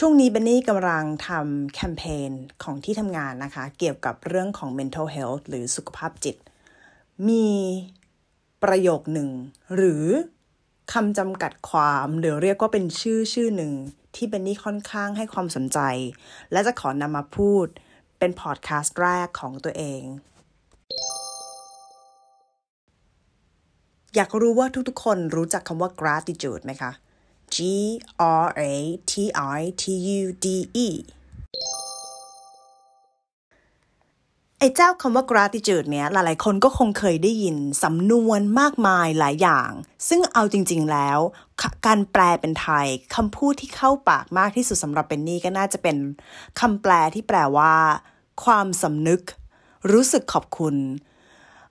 [0.00, 2.30] ช่วงนี้เบนนี่กำลังทำแคมเปญ
[2.62, 6.36] ของที่ทำงานนะคะ เกี่ยวกับเรื่องของ mental health หรือสุขภาพจิต
[7.28, 7.48] มี
[8.62, 9.28] ประโยคหนึ่ง
[9.74, 10.04] หรือ
[10.92, 13.72] คำจำกัดความหรือเรียกว่าเป็นชื่อชื่อหนึ่ง
[14.14, 15.78] ที่เบนนี่ค่อนข้างให้ความสนใจ
[16.52, 17.66] และจะขอนำมาพูด
[18.18, 20.02] เป็นพอดแคสต์แรกของตัวเอง
[24.14, 26.92] อยากรู้ว่าทุกๆคนรู้จักคำว่า gratitude ไหมคะ
[27.56, 27.58] G
[28.44, 28.62] R A
[29.10, 29.12] T
[29.58, 29.84] I T
[30.20, 30.46] U D
[30.86, 30.88] E
[34.60, 39.70] ไอ้เจ้าคำว่า gratitude เนี่ยหลายๆ คนก็คงเคยได้ยินสำนวนมากมายหลายอย่าง
[40.08, 41.18] ซึ่งเอาจริง ๆ แล้ว
[41.86, 45.96] การแปลเป็นไทยคำพูดที่เข้าปากมากที่สุดสำหรับเป็นนี่ก็น่าจะเป็น
[46.60, 47.72] คำแปลที่แปลว่า
[48.44, 49.20] ความสำนึก
[49.92, 50.74] รู้สึกขอบคุณ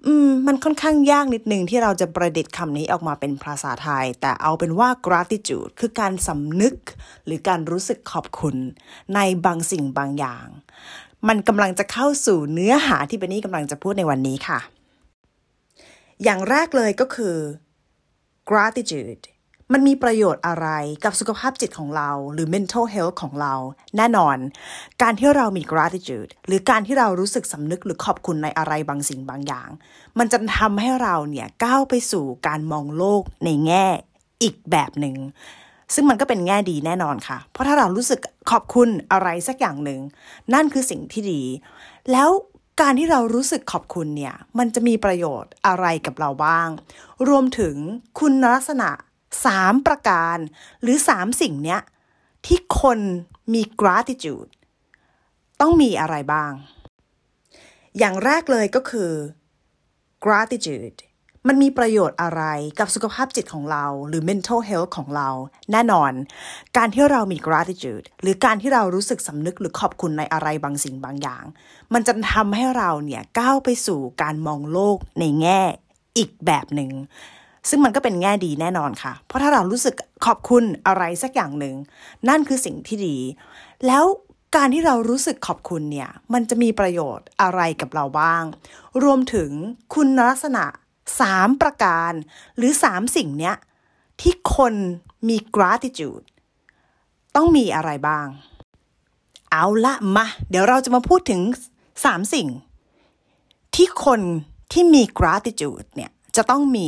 [0.07, 6.75] อืมมันค่อนข้างยากนิดนึงที่เราจะประดิษฐ์คำนี้ออกมาเป็นภาษาไทย แต่เอาเป็นว่า gratitude คือการสำนึก
[7.25, 8.55] หรือการรู้สึกขอบคุณ
[9.15, 10.47] ในบางสิ่งบางอย่าง
[11.27, 14.59] มันกำลังจะเข้าสู่เนื้อหาที่เบนนี่กำลังจะพูดในวันนี้ค่ะ
[16.23, 17.35] อย่างแรกเลยก็คือ
[18.49, 19.23] gratitude
[19.73, 20.67] มันมีประโยชน์อะไร
[21.03, 23.53] กับสุขภาพจิตของเรา หรือ mental health ของเรา
[23.97, 24.37] แน่นอน
[25.01, 29.69] การที่เรามี gratitude หรือการที่เรารู้สึกสำนึกหรือขอบคุณในอะไรบางสิ่งบางอย่าง
[30.19, 33.85] มันจะทำให้เราเนี่ยก้าวไปสู่การมองโลกในแง่
[34.43, 35.15] อีกแบบหนึ่ง
[35.93, 38.19] ซึ่งมันก็เป็นแง่ดีแน่นอนค่ะ เพราะถ้าเรารู้สึก
[38.51, 39.99] ขอบคุณอะไรสักอย่างหนึ่ง
[40.53, 41.41] นั่นคือสิ่งที่ดี
[42.11, 42.29] แล้ว
[42.81, 46.69] การที่เรารู้สึกขอบคุณเนี่ย มันจะมีประโยชน์อะไรกับเราบ้าง
[47.27, 47.75] รวมถึง
[48.19, 48.89] คุณลักษณะ
[49.45, 50.37] สามประการ
[50.81, 51.81] หรือสามสิ่งเนี้ย
[52.45, 52.99] ที่คน
[53.53, 54.51] มี gratitude
[55.61, 56.51] ต้องมีอะไรบ้าง
[57.97, 59.11] อย่างแรกเลยก็คือ
[60.25, 60.97] gratitude
[61.47, 62.43] มันมีประโยชน์อะไร
[62.79, 65.29] กับสุขภาพจิตของเรา หรือ mental health ของเรา
[65.71, 66.11] แน่นอน
[66.77, 71.43] การที่เรามี gratitude หรือการที่เรารู้สึกสำนึกหรือขอบคุณในอะไรบางสิ่งบางอย่าง
[71.93, 75.61] มันจะทำให้เราเนี่ยก้าวไปสู่การมองโลกในแง่
[76.17, 76.91] อีกแบบหนึ่ง
[77.69, 79.95] ซึ่งมันก็เป็นแง่ดีแน่นอนค่ะ เพราะถ้าเรารู้สึก
[80.25, 81.75] ขอบคุณอะไรสักอย่างหนึ่ง
[82.29, 83.17] นั่นคือสิ่งที่ดี
[83.87, 84.03] แล้ว
[84.55, 88.43] การที่เรารู้สึกขอบคุณเนี่ย มันจะมีประโยชน์อะไรกับเราบ้าง
[89.03, 89.51] รวมถึง
[89.93, 90.65] คุณลักษณะ
[91.19, 92.11] สามประการ
[92.57, 93.55] หรือสามสิ่งเนี้ย
[94.21, 94.73] ที่คน
[95.27, 96.25] มี gratitude
[97.35, 98.27] ต้องมีอะไรบ้าง
[99.51, 101.41] เอาละมา เดี๋ยวเราจะมาพูดถึง
[102.05, 102.47] สามสิ่ง
[103.75, 104.21] ที่คน
[104.71, 106.79] ที่มี gratitude เนี่ย จะต้องม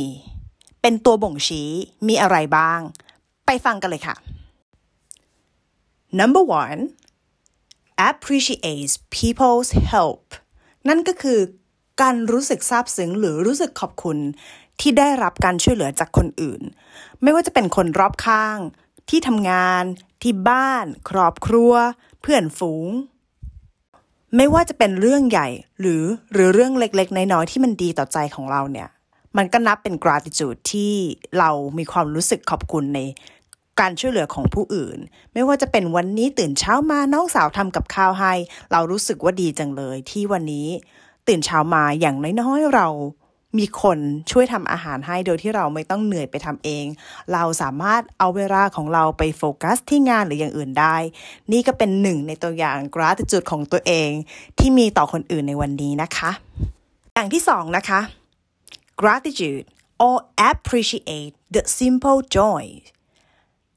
[0.82, 1.70] เป็นตัวบ่งชี้
[2.08, 2.80] มีอะไรบ้าง
[3.46, 4.16] ไปฟังกันเลยค่ะ
[6.20, 6.80] number one
[8.08, 10.24] appreciates people's help
[10.88, 11.40] นั่นก็คือ
[12.02, 14.18] การรู้สึกซาบซึ้งหรือรู้สึกขอบคุณ
[14.80, 16.62] ที่ได้รับการช่วยเหลือจากคนอื่น
[17.22, 18.58] ไม่ว่าจะเป็นคนรอบข้าง
[19.08, 19.84] ที่ทำงาน
[20.22, 21.72] ที่บ้าน ครอบครัว
[22.20, 22.88] เพื่อนฝูง
[24.36, 25.48] ไม่ว่าจะเป็นเรื่องใหญ่
[25.80, 26.02] หรือ
[26.32, 28.88] หรือเรื่องเล็กๆ น้อยๆที่มันดีต่อใจของเราเนี่ย
[29.36, 30.94] มันก็นับเป็น gratitude ที่
[31.38, 33.00] เรามีความรู้สึกขอบคุณใน
[33.80, 34.98] การช่วยเหลือของผู้อื่น
[35.32, 38.32] ไม่ว่าจะเป็นวันนี้ตื่นเช้ามาน้องสาวทำกับข้าวให้
[38.72, 40.68] เรารู้สึกว่าดีจังเลย ที่วันนี้
[41.28, 42.88] ตื่นเช้ามาอย่างน้อยๆเรา
[43.58, 43.98] มีคน
[44.30, 46.84] ช่วยทำอาหารให้โดยที่เราไม่ต้องเหนื่อยไปทำเอง
[47.32, 50.96] เราสามารถเอาเวลาของเราไปโฟกัสที่งานหรืออย่างอื่นได้
[51.52, 54.10] นี่ก็เป็นหนึ่งในตัวอย่าง gratitude ของตัวเอง
[54.58, 56.30] ที่มีต่อคนอื่นในวันนี้นะคะ
[57.14, 58.00] อย่างที่สองนะคะ
[59.00, 59.66] gratitude
[60.04, 60.16] or
[60.50, 62.64] appreciate the simple joy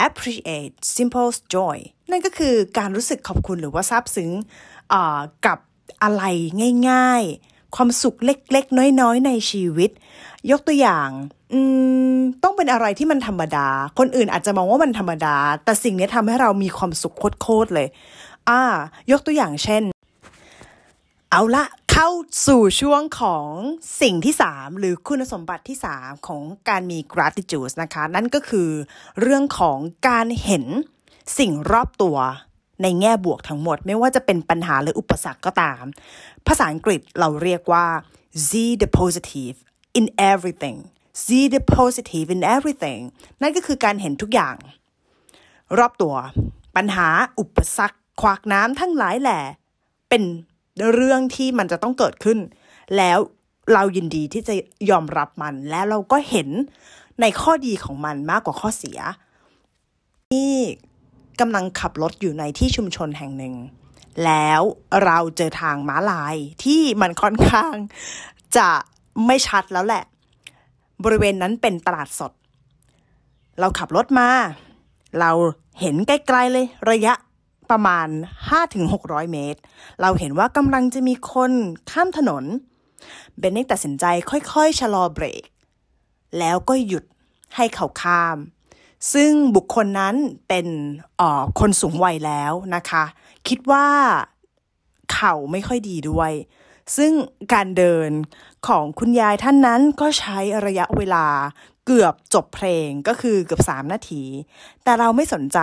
[0.07, 1.77] appreciate simple joy
[2.11, 4.31] นั่นก็คือการรู้สึกขอบคุณหรือว่าซาบซึ้ง
[5.45, 5.59] กับ
[6.03, 6.23] อะไร
[6.89, 9.91] ง่ายๆ ความสุขเล็กๆ น้อยๆ ในชีวิต
[10.51, 11.09] ยกตัวอย่าง
[12.43, 13.67] ต้องเป็นอะไรที่มันธรรมดา
[13.99, 17.87] คนอื่นอาจจะมองว่ามันธรรมดา แต่สิ่งนี้ทำให้เรามีความสุขโคตรๆเลย
[18.49, 18.61] อ่า
[19.11, 19.83] ยกตัวอย่างเช่น
[21.31, 21.63] เอาละ
[21.97, 22.11] เข้า
[22.47, 23.49] สู่ช่วงของ
[24.01, 28.69] สิ่งที่ 3 หรือคุณสมบัติที่ 3 ของการมี gratitude นะคะ นั่นก็คือ
[29.21, 29.77] เรื่องของ
[30.09, 30.65] การเห็น
[31.39, 32.17] สิ่งรอบตัว
[32.81, 35.83] ในแง่บวกทั้งหมด ไม่ว่าจะเป็นปัญหาหรืออุปสรรคก็ตาม
[36.47, 37.85] ภาษาอังกฤษเราเรียกว่า
[38.47, 39.55] see the positive
[39.99, 40.77] in everything
[41.23, 43.01] see the positive in everything
[43.41, 44.55] นั่นก็คือการเห็นทุกอย่าง
[45.77, 46.15] รอบตัว
[46.75, 47.07] ปัญหา
[47.39, 49.39] อุปสรรคขวากน้ำทั้งหลายแหล่
[50.09, 50.23] เป็น
[50.93, 52.39] เรื่องที่มันจะต้องเกิดขึ้น
[52.97, 53.17] แล้ว
[53.73, 54.53] เรายินดีที่จะ
[54.89, 56.49] ยอมรับมัน แล้วเราก็เห็น
[57.21, 58.99] ในข้อดีของมันมากกว่าข้อเสีย
[60.33, 60.57] นี่
[61.39, 63.55] กำลังขับรถอยู่ในที่ชุมชนแห่งหนึ่ง
[64.25, 64.61] แล้ว
[65.05, 67.73] เราเจอทางม้าลายที่มันค่อนข้าง
[68.57, 68.69] จะ
[69.25, 70.03] ไม่ชัดแล้วแหละ
[71.03, 72.31] บริเวณนั้นเป็นตลาดสด
[73.59, 74.29] เราขับรถมา
[75.19, 75.31] เรา
[75.81, 77.13] เห็นใกล้ๆเลยระยะ
[77.71, 78.07] ประมาณ
[78.69, 79.59] 5-600 เมตร
[80.01, 81.51] เราเห็นว่ากำลังจะมีคน
[81.91, 82.43] ข้ามถนน
[83.37, 85.43] เบนนี่ตัดสินใจค่อยๆ ชะลอเบรก
[86.39, 87.03] แล้วก็หยุด
[87.55, 88.37] ให้เขาข้าม
[89.13, 90.15] ซึ่งบุคคลนั้น
[90.47, 90.67] เป็น
[91.59, 93.03] คนสูงวัยแล้วนะคะ
[93.47, 93.87] คิดว่า
[95.13, 96.31] เข่าไม่ค่อยดีด้วย
[96.97, 97.11] ซึ่ง
[97.53, 98.09] การเดิน
[98.67, 101.27] ของคุณยายท่านนั้นก็ใช้ระยะเวลา
[101.85, 104.23] เกือบจบเพลงก็คือเกือบสามนาที
[104.83, 105.59] แต่เราไม่สนใจ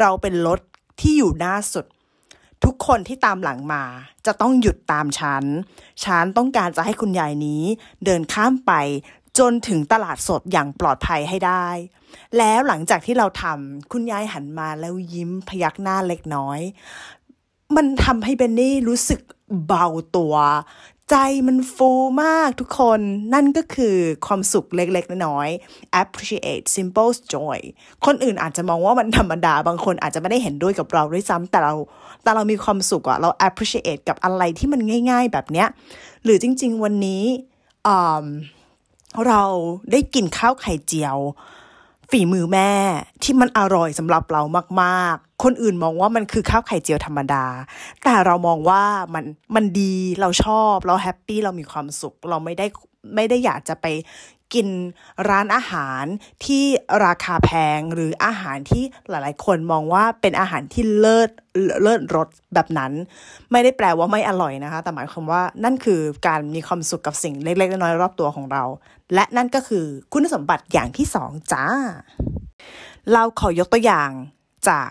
[0.00, 0.60] เราเป็นรถ
[1.00, 1.86] ที่อยู่หน้าสุด
[2.64, 3.84] ทุกคนที่ตามหลังมา
[4.26, 5.44] จะต้องหยุดตามฉัน
[6.04, 7.62] ฉันต้องการจะให้คุณยายนี้
[8.04, 8.72] เดินข้ามไป
[9.38, 11.66] จนถึงตลาดสดอย่างปลอดภัยให้ได้
[12.38, 16.60] แล้วหลังจากที่เราทำคุณยายหันมาแล้วยิ้มพยักหน้าเล็กน้อย
[17.76, 19.20] มันทำให้เบนนี่รู้สึก
[19.66, 19.86] เบา
[20.16, 20.34] ตัว
[21.12, 21.90] ใจมันฟู
[22.24, 23.00] มากทุกคน
[23.34, 27.58] นั่นก็คือความสุขเล็กๆ น้อยๆ appreciate simple joy
[28.06, 31.74] คนอื่นอาจจะมองว่ามันธรรมดา บางคนอาจจะไม่ได้เห็นด้วยกับเราด้วยซ้ำแต่เรา
[32.22, 34.80] แต่เรามีความสุขอะเรา appreciate กับอะไรที่มัน
[35.10, 35.68] ง่าย ๆ แบบเนี้ย
[36.24, 37.24] หรือจริง ๆ วันนี้
[39.26, 39.42] เรา
[39.92, 41.18] ได้กินข้าวไข่เจียว
[42.12, 42.70] ฝีมือแม่
[43.22, 44.42] ที่มันอร่อยสำหรับเรา
[44.82, 47.44] มากๆ คนอื่นมองว่ามันคือข้าวไข่เจียวธรรมดา
[48.04, 48.82] แต่เรามองว่า
[49.14, 49.24] มัน
[49.54, 52.66] มันดีเราชอบเราแฮปปี้เรามีความสุข เราไม่ได้
[53.14, 53.86] ไม่ได้อยากจะไป
[54.54, 54.68] กิน
[55.28, 56.04] ร้านอาหาร
[56.44, 56.64] ที่
[57.04, 61.30] ราคาแพงหรืออาหารที่หลายๆ คนมองว่าเป็นอาหารที่เลิศ
[61.82, 62.92] เลิศรสแบบนั้น
[63.52, 68.64] ไม่ได้แปลว่าไม่อร่อยนะคะ แต่หมายความว่านั่นคือการมีความสุขกับสิ่งเล็กๆน้อยๆรอบตัวของเรา
[69.14, 71.64] และนั่นก็คือคุณสมบัติอย่างที่สองจ้า
[73.12, 74.10] เราขอยกตัวอย่าง
[74.68, 74.90] จาก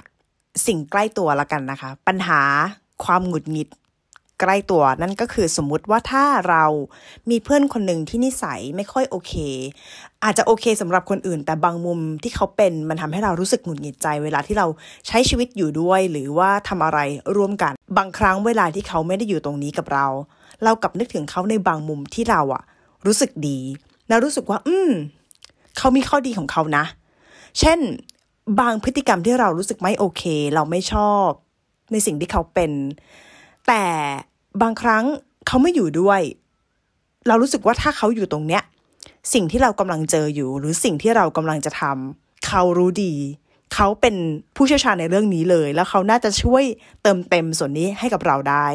[0.67, 2.41] สิ่งใกล้ตัวละกันนะคะ ปัญหา
[3.03, 3.69] ความหงุดหงิด
[4.41, 6.65] ใกล้ตัวนั่นก็คือสมมุติว่าถ้าเรา
[7.29, 9.33] มีเพื่อนคนหนึ่งที่นิสัยไม่ค่อยโอเค
[10.23, 14.67] อาจจะโอเคสำหรับคนอื่น แต่บางมุมที่เขาเป็นมันทำให้เรารู้สึกหงุดหงิดใจ เวลาที่เรา
[15.07, 16.99] ใช้ชีวิตอยู่ด้วย หรือว่าทำอะไร
[17.35, 20.05] ร่วมกัน บางครั้งเวลาที่เขาไม่ได้อยู่ตรงนี้กับเรา
[20.63, 22.63] เรากลับนึกถึงเขาในบางมุมที่เราอะ
[23.05, 23.59] รู้สึกดี
[24.09, 24.91] แล้วรู้สึกว่า อืม
[25.77, 26.85] เขามีข้อดีของเขานะ
[27.59, 27.79] เช่น
[28.59, 30.23] บางพฤติกรรมที่เรารู้สึกไม่โอเค
[30.55, 31.27] เราไม่ชอบ
[31.91, 32.71] ในสิ่งที่เขาเป็น
[33.67, 33.83] แต่
[34.61, 35.03] บางครั้ง
[35.47, 36.21] เขาไม่อยู่ด้วย
[37.27, 38.63] เรารู้สึกว่าถ้าเขาอยู่ตรงเนี้ย
[39.33, 43.13] สิ่งที่เรากำลังเจออยู่ หรือสิ่งที่เรากำลังจะทำเขารู้ดี
[43.73, 44.15] เขาเป็น
[44.55, 46.63] ผู้เชี่ยวชาญในเรื่องนี้เลย แล้วเขาน่าจะช่วย
[47.03, 48.67] เติมเต็มส่วนนี้ให้กับเราได้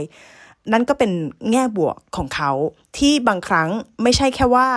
[0.72, 1.10] นั่นก็เป็น
[1.50, 2.50] แง่บวกของเขา
[2.98, 3.68] ที่บางครั้ง
[4.02, 4.68] ไม่ใช่แค่ว่า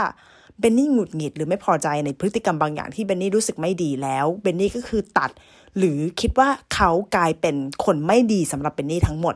[0.60, 5.32] เบนนี่หงุดหงิดหรือไม่พอใจในพฤติกรรมบางอย่างที่เบนนี่รู้สึกไม่ดีแล้วเบนนี่ก็คือตัด
[5.78, 7.56] หรือคิดว่าเขากลายเป็น
[7.86, 9.36] คนไม่ดีสำหรับเบนนี่ทั้งหมด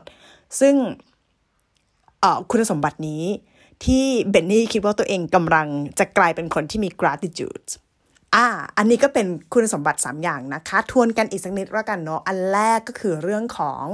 [0.60, 0.74] ซึ่ง
[2.50, 3.24] คุณสมบัตินี้
[3.84, 5.68] ที่เบนนี่คิดว่าตัวเองกำลัง
[5.98, 7.68] จะกลายเป็นคนที่มี gratitude
[8.34, 13.84] อ่า อันนี้ก็เป็นคุณสมบัติ 3 อย่างนะคะ ทวนกันอีกสักนิดล้วกันเนาะ อันแรกก็คือเรื่องของ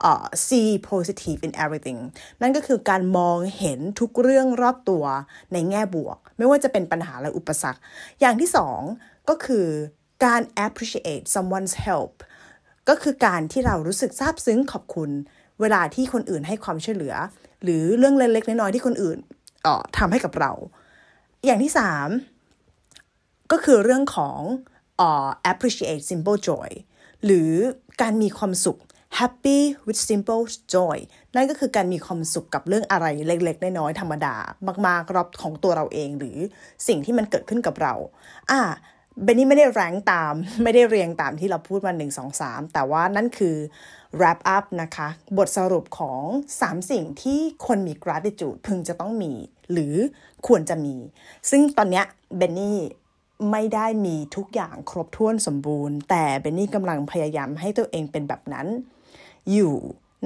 [0.00, 2.00] เอ่อ see positive in everything
[2.42, 5.04] นั่นก็คือการมองเห็นทุกเรื่องรอบตัว
[5.52, 7.80] ในแง่บวก ไม่ว่าจะเป็นปัญหาและอุปสรรค
[8.20, 8.80] อย่างที่สอง
[9.28, 9.66] ก็คือ
[10.24, 12.12] การ appreciate someone's help
[12.88, 15.10] ก็คือการที่เรารู้สึกซาบซึ้งขอบคุณ
[15.60, 17.14] เวลาที่คนอื่นให้ความช่วยเหลือ
[17.62, 19.18] หรือเรื่องเล็กๆน้อยๆที่คนอื่น
[19.62, 20.52] เอ่อทำให้กับเรา
[21.44, 22.08] อย่างที่สาม
[23.52, 24.40] ก็คือเรื่องของ
[24.98, 26.68] เอ่อ appreciate simple joy
[27.24, 27.50] หรือ
[28.02, 28.80] การมีความสุข
[29.18, 30.44] happy with simple
[30.74, 30.96] joy
[31.34, 34.34] นั่นก็คือการมีความสุขกับเรื่องอะไรเล็ก ๆ น้อยๆธรรมดา
[34.86, 36.38] มากๆรอบของตัวเราเองหรือ
[36.88, 37.94] สิ่งที่มันเกิดขึ้นกับเรา
[38.50, 38.60] อ่า
[39.22, 43.56] เบนนี่ไม่ได้แรงตาม ไม่ได้เรียงตามที่เราพูดมาหนึ่งสองสามแต่ว่านั่นคือ
[44.18, 46.22] wrap up นะคะ บทสรุปของ
[46.56, 49.32] 3 สิ่งที่คนมี gratitude พึงจะต้องมี
[49.72, 49.94] หรือ
[50.46, 50.96] ควรจะมี
[51.50, 52.04] ซึ่งตอนเนี้ย
[52.36, 52.78] เบนนี่
[53.50, 58.66] ไม่ได้มีทุกอย่างครบถ้วนสมบูรณ์ แต่เบนนี่กำลังพยายามให้ตัวเองเป็นแบบนั้น
[59.52, 59.74] อยู่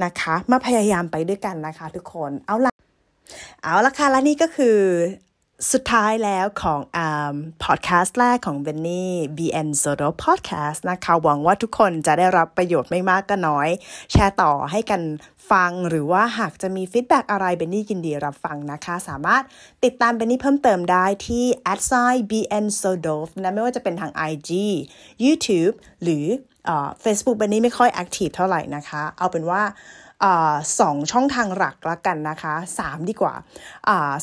[0.04, 2.73] นะคะ มาพยายามไปด้วยกันนะคะทุกคน เอาละ
[3.62, 4.78] เอาละค่ะและนี่ก็คือ
[5.73, 6.99] สุดท้ายแล้วของอ
[7.64, 13.69] พอดแคสต์แรกของเบนนี่ BN Soto Podcast นะคะหวังว่าทุกคนจะได้รับประโยชน์ไม่มากก็น้อย
[14.12, 15.02] แชร์ต่อให้กัน
[15.50, 19.43] ฟังหรือว่าหากจะมี feedback อะไรเบนนี่ยินดีรับฟังนะคะ สามารถ
[19.85, 21.45] ติดตามเบนนี่เพิ่มเติมได้ที่
[21.81, 24.50] s i bn s o d o f นะไม่ว่าจะเป็นทาง IG
[25.25, 26.25] YouTube หรือ
[27.00, 29.62] เฟซบุ๊กเบนนี่ไม่ค่อย active เท่าไหร่นะคะ เอาเป็นว่า
[30.80, 33.34] สองช่องทางหลักละกันนะคะสามดีกว่า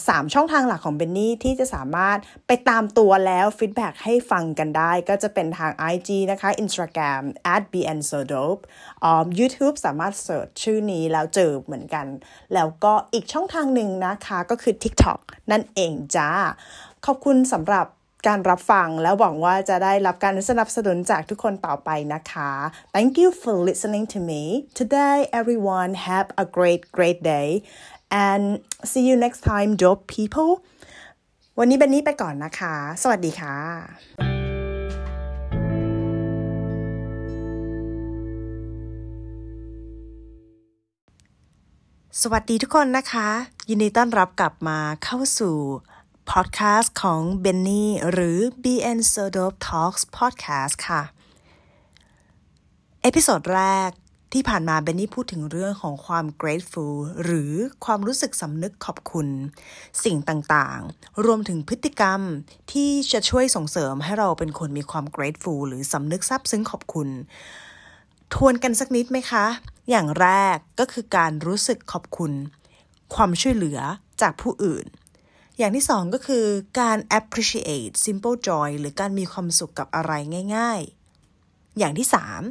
[0.07, 7.23] สามช่องทางหลักของเบนนี่ที่จะสามารถไปตามตัวแล้ว feedback ให้ฟังกันได้ ก็จะเป็นทาง IG นะคะ Instagram
[7.53, 8.61] at bn so dope
[9.39, 12.07] YouTube สามารถเสิร์ชชื่อนี้แล้วเจอเหมือนกัน
[12.53, 15.19] แล้วก็อีกช่องทางหนึ่งนะคะก็คือ TikTok
[15.51, 16.29] นั่นเองจ้า
[17.05, 17.85] ขอบคุณสำหรับ
[18.25, 22.51] การรับฟังแล้วหวังว่าจะได้รับการสนับสนุนจากทุกคนต่อไปนะคะ
[22.95, 24.41] Thank you for listening to me
[24.79, 27.49] today everyone have a great great day
[28.27, 28.43] and
[28.91, 30.51] see you next time dope people
[31.59, 33.55] วันนี้เบนนี่ไปก่อนนะคะ สวัสดีค่ะ
[42.23, 43.27] สวัสดีทุกคนนะคะ
[43.69, 45.55] ยินดีต้อนรับกลับมาเข้าสู่
[46.31, 51.01] พอดแคสต์ของเบนนี่หรือ BN s o d o p Talks Podcast ค่ะ
[53.01, 53.89] episode แรก
[54.33, 57.51] ที่ผ่านมาเบนนี่พูดถึงเรื่องของความ grateful หรือ
[57.85, 59.27] ความรู้สึกสำนึกขอบคุณ
[60.03, 62.21] สิ่งต่างๆ รวมถึงพฤติกรรม
[62.71, 67.09] ที่จะช่วยส่งเสริมให้เราเป็นคนมีความ grateful หรือสำนึกซาบซึ้งขอบคุณ
[68.33, 69.45] ทวนกันสักนิดไหมคะ
[69.89, 72.31] อย่างแรกก็คือการรู้สึกขอบคุณ
[73.15, 73.79] ความช่วยเหลือ
[74.21, 74.87] จากผู้อื่น
[75.57, 76.45] อย่างที่สองก็คือ
[76.79, 80.13] การ appreciate simple joy หรือการมีความสุขกับอะไร
[80.55, 80.81] ง่าย
[81.29, 82.41] ๆ อย่างที่สาม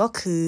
[0.00, 0.46] ก็คือ